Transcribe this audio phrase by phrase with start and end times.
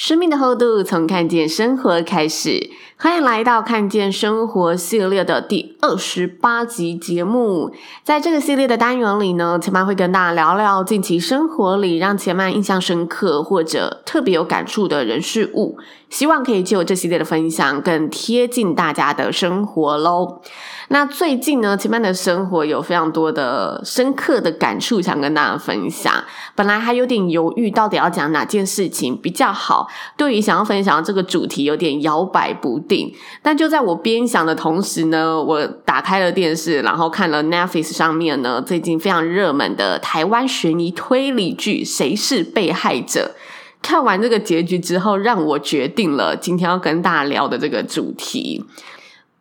[0.00, 2.70] 生命的厚度，从看见生活开始。
[2.96, 7.70] 欢迎来到看见生活系列的第二十八集节目。
[8.02, 15.76] 在这个系列的单元里呢，千嫚会跟大家聊聊近期生活里让千嫚印象深刻或者特别有感触的人事物。
[16.08, 20.40] 希望可以借由这系列的分享，更贴近大家的生活喽。
[20.88, 26.12] 那最近呢，千嫚的生活有非常多的深刻的感触，想跟大家分享。
[26.56, 29.86] 本来还有点犹豫，到底要讲哪件事情比较好。
[30.16, 33.12] 对于想要分享这个主题，有点摇摆不定。
[33.42, 43.34] 但就在我边想的同时呢，我打开了电视，然后看了 Netflix 上面呢最近非常热门的台湾悬疑推理剧《谁是被害者》。
[43.82, 48.64] 看完这个结局之后，让我决定了今天要跟大家聊的这个主题。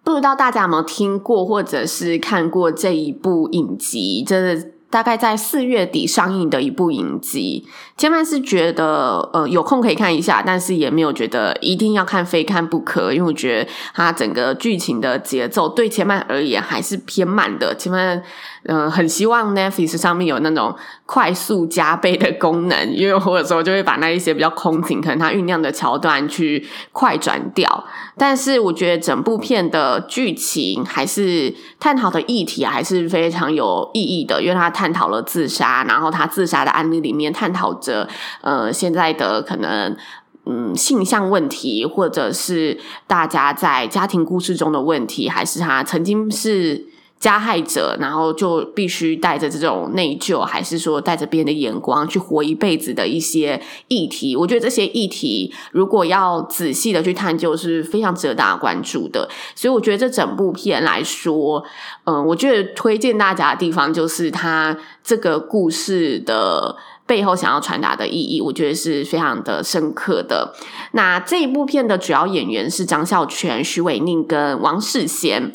[0.01, 4.23] 不知道大家有没有听过，或者是看过这一部影集？
[4.25, 4.55] 这
[4.89, 7.67] 大概在四月底上映的一部影集。
[7.97, 13.11] 千万是觉得，呃，有空可以看一下，但是也没有觉得一定要看，非看不可。
[13.13, 17.75] 因为我觉得它整个剧情的节奏对千万而言还是偏慢的。
[17.75, 18.21] 千万。
[18.63, 27.85] 嗯、很希望 Netflix 上面有那种快速加倍的功能，因为我有时候就会把那一些比较空景，可能它酝酿的桥段去快转掉。
[28.17, 38.07] 但是我觉得整部片的剧情还是探讨的议题还是非常有意义的，因为它探讨了自杀，然后他自杀的案例里面探讨着
[38.39, 39.97] 呃现在的可能
[40.45, 46.88] 嗯性向问题，或者是大家在家庭故事中的问题，还是他曾经是。
[47.19, 54.37] 加害者，然后就必须带着这种内疚，还是说带着别人的眼光去活一辈子的一些议题？
[54.37, 59.27] 我觉得这些议题如果要仔细的去探究，是非常值得大家关注的。
[59.53, 61.61] 所以我觉得这整部片来说，
[62.05, 70.53] 嗯，我觉得推荐大家的地方就是它这个故事的背后想要传达的意义，我觉得是非常的深刻的。
[70.93, 75.51] 那这一部片的主要演员是张孝全、许玮宁跟王世贤。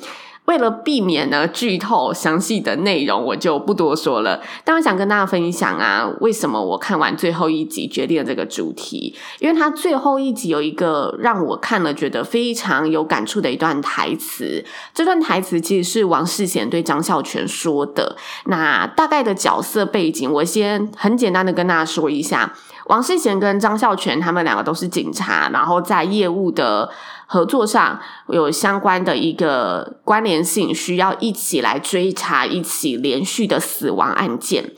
[0.46, 4.42] 为了避免呢剧透详细的内容，我就不多说了。
[4.62, 9.14] 但我想跟大家分享啊，为什么我看完最后一集决定了这个主题？
[9.38, 14.64] 因为它最后一集有一个让我看了觉得非常有感触的一段台词。
[14.92, 18.16] 这段台词其实是王世贤对张孝全说的。
[18.44, 22.52] 那大概的角色背景，我先很简单的跟大家说一下。
[22.86, 26.90] 王世贤跟张孝全他们两个都是警察，然后在业务的
[27.26, 34.70] 合作上有相关的一个关联性，需要一起来追查一起连续的死亡案件。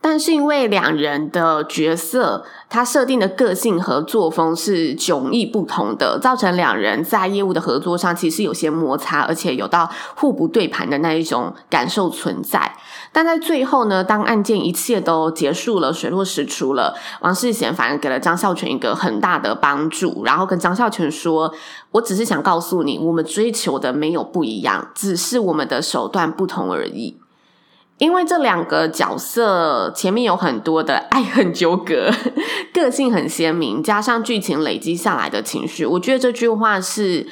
[0.00, 12.76] 但是因为两人的角色，他设定的个性和作风是迥异不同的，造成两人在业务的合作上其实有些摩擦，而且有到互不对盘的那一种感受存在。
[13.12, 21.52] 但在最后呢，当案件一切都结束了，水落石出了，王世贤反而给了张孝全一个很大的帮助，然后跟张孝全说
[21.92, 27.18] ：“我只是想告诉你，我们追求的没有不一样，只是我们的手段不同而已。”
[27.98, 32.10] 因为这两个角色前面有很多的爱恨纠葛，
[32.72, 37.26] 个性很鲜明，加上剧情累积下来的情绪，我觉得这句话是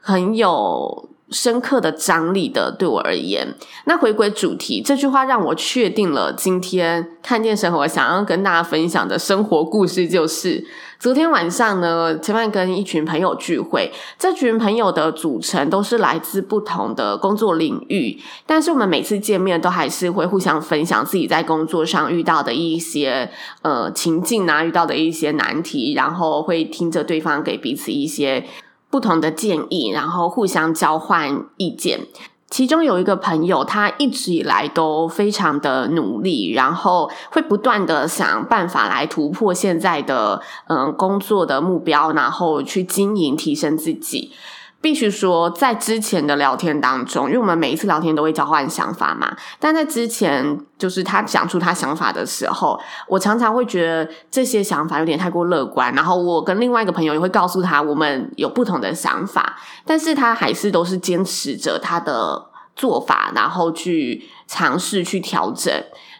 [0.00, 2.74] 很有深刻的张力的。
[2.78, 10.64] 对我而言，那回归主题，这句话让我确定了今天看见生活想要跟大家分享的生活故事就是。
[11.00, 23.30] 昨天晚上呢，千嫚跟一群朋友聚会，这群朋友的组成都是来自不同的工作领域，但是我们每次见面都还是会互相分享自己在工作上遇到的一些
[23.62, 28.44] 呃情境啊，遇到的一些难题，然后会听着对方给彼此一些
[28.90, 32.06] 不同的建议，然后互相交换意见。
[32.50, 44.32] 其中有一个朋友，他一直以来都非常的努力，然后会不断的想办法来突破现在的嗯工作的目标，然后去经营提升自己。
[44.80, 52.78] 必须说，在之前的聊天当中，因为我们每一次聊天都会交换想法嘛，但在之前，就是他讲出他想法的时候，
[53.08, 62.46] 我常常会觉得这些想法有点太过乐观，然后我跟另外一个朋友也会告诉他，我们有不同的想法，但是他还是都是坚持着他的
[62.76, 65.72] 做法，然后去尝试去调整。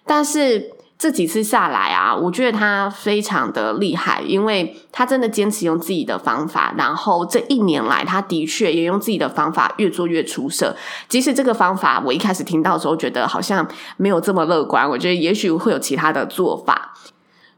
[0.05, 6.75] 但是这几次下来啊，我觉得他非常的厉害，因为他真的坚持用自己的方法。
[6.77, 10.77] 然后这一年来，他的确也用自己的方法越做越出色。
[11.09, 13.65] 即使这个方法我一开始听到的时候，觉得好像
[13.97, 16.95] 没有这么乐观，我觉得也许会有其他的做法。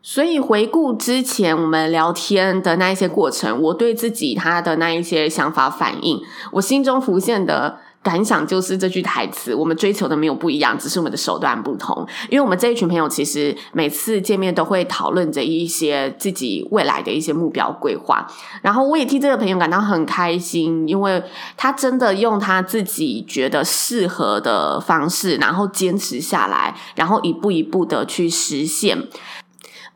[0.02, 6.20] 所以回顾之前我们聊天的那一些过程，我对自己他的那一些想法反应，
[6.52, 12.06] 我心中浮现的感想就是这句台词：我们追求的没有不一样，只是我们的手段不同。
[12.30, 18.26] 因为我们这一群朋友其实每次见面都会讨论着一些自己未来的一些目标规划，
[18.62, 21.22] 然后我也替这个朋友感到很开心，因为
[21.56, 29.06] 他真的用他自己觉得适合的方式，然后坚持下来，然后一步一步的去实现。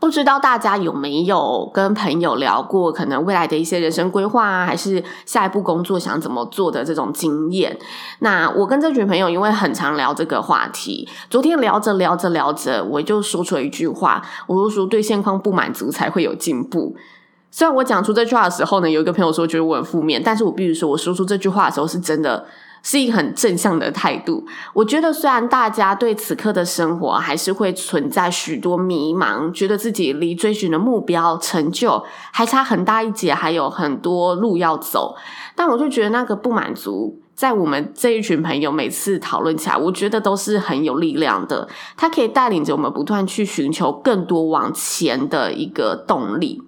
[0.04, 7.74] 不知道大家有没有跟朋友聊过，可能未来的一些人生规划啊，还是下一步工作想怎么做的这种经验？
[8.18, 16.94] 那我跟这群朋友因为很常聊这个话题，昨天聊着聊着聊着，我就说出了一句话，我就说对现况不满足才会有进步。
[17.50, 22.44] 虽然我讲出这句话的时候呢，有一个朋友说觉得我很负面，但是我必须说，我说出这句话的时候是真的。
[22.84, 24.46] 是一个很正向的态度。
[24.72, 35.16] 我觉得，虽然大家对此刻的生活还是会存在许多迷茫，觉得自己离追寻的目标成就还差很大一截，还有很多路要走，
[35.56, 41.66] 但我就觉得那个不满足，在我们这一群朋友每次讨论起来，我觉得都是很有力量的。
[41.96, 46.62] 它可以带领着我们不断去寻求更多往前的一个动力。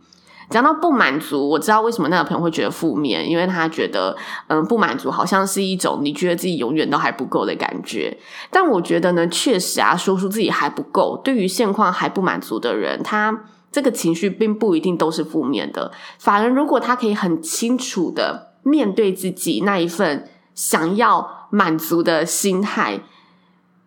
[0.49, 4.17] 讲到不满足，我知道为什么那个朋友会觉得负面，因为他觉得，
[4.47, 8.17] 嗯，不满足好像是一种你觉得自己永远都还不够的感觉。
[8.51, 15.91] 但我觉得呢，确实啊，说出自己还不够，对于现况还不满足的人，他这个情绪并不一定都是负面的。
[16.19, 23.01] 反而，如果他可以很清楚的面对自己那一份想要满足的心态，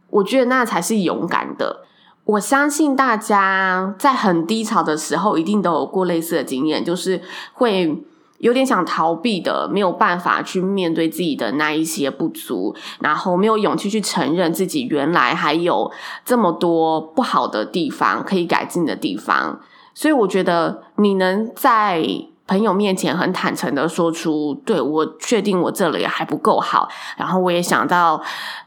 [0.09, 1.85] 我觉得那才是勇敢的。
[2.29, 7.19] 我相信大家在很低潮的时候，一定都有过类似的经验，就是
[7.53, 8.03] 会
[8.37, 15.91] 有点想逃避的，没有办法去面对自己的那一些不足，然后没有勇气去承认自己原来还有
[16.23, 19.59] 这么多不好的地方可以改进的地方。
[19.95, 22.05] 所以我觉得你能在
[22.49, 28.19] 朋友面前很坦诚的说出，对，我确定我这里还不够好，然后我也想到，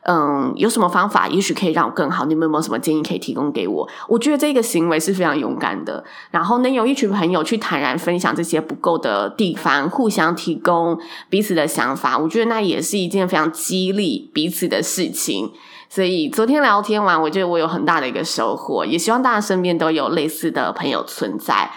[0.05, 3.89] 嗯，有什么方法也许可以让我更好，你们有没有什么建议可以提供给我？
[4.07, 6.05] 我觉得这个行为是非常勇敢的。
[6.31, 10.97] 然后能有一群朋友去坦然分享这些不够的地方，互相提供
[11.29, 15.51] 彼此的想法，我觉得那也是一件非常激励彼此的事情。
[15.89, 21.69] 所以昨天聊天完，我觉得我有很大的一个收获，也希望大家身边都有类似的朋友存在。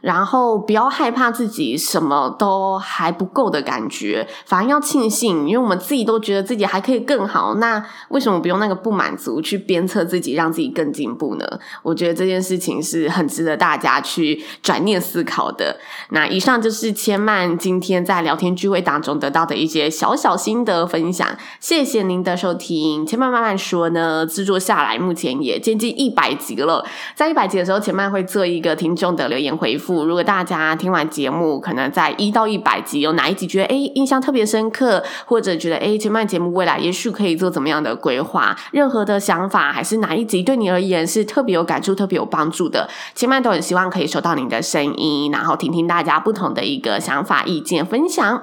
[0.00, 11.46] 然后不要害怕自己什么都还不够的感觉，反而要庆幸，因为我们自己都觉得自己还可以更好，那为什么不用那个不满足去鞭策自己，让自己更进步呢？
[11.82, 15.76] 我觉得这件事情是很值得大家去转念思考的。
[16.10, 21.28] 那以上就是千曼今天在聊天聚会当中得到的一些小小心得分享，
[21.60, 23.04] 谢谢您的收听。
[23.04, 29.89] 千曼慢慢说呢，制作下来目前也接近一百集了，在一百集的时候，千曼会做一个听众的留言回复。
[30.04, 48.42] 如果大家听完节目，可能在一到一百集有哪一集觉得诶印象特别深刻，或者觉得诶前面节目未来也许可以做怎么样的规划，任何的想法，还是哪一集对你而言是特别有感触、特别有帮助的，前面都很希望可以收到您的声音，然后听听大家不同的一个想法、意见分享。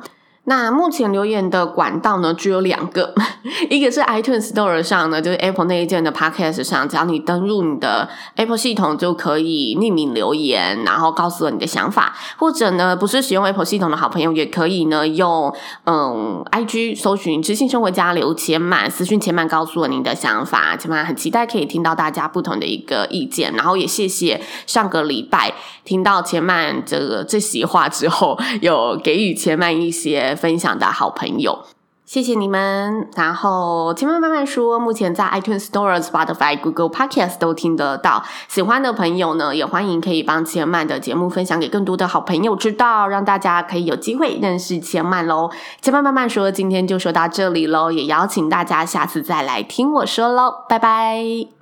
[0.49, 3.13] 那目前留言的管道呢，只有两个，
[3.69, 30.36] 一个是 iTunes Store 上呢，就是 Apple 那一件的 Podcast 上，只要你登入你的 Apple 系统就可以匿名留言，然后告诉我你的想法，或者呢，不是使用 Apple 系统的好朋友，也可以呢用嗯 IG 搜寻“知性生活家”刘千曼私讯千曼，告诉我您的想法，千曼很期待可以听到大家不同的一个意见，然后也谢谢上个礼拜听到千曼这个这席话之后，有给予千曼一些。
[30.37, 31.65] 分享的好朋友，
[32.05, 33.09] 谢谢你们。
[33.15, 38.23] 然后千曼慢慢说，目前在 iTunes Store、Spotify、Google Podcast 都听得到。
[38.47, 45.49] 喜欢的朋友呢，也欢迎可以帮千曼的节目分享给更多的好朋友知道，让大家可以有机会认识千曼喽。
[45.81, 51.56] 千曼慢慢说，今天就说到这里喽，也邀请大家下次再来听我说喽，拜拜。